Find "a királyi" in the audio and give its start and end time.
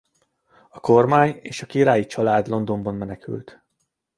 1.61-2.05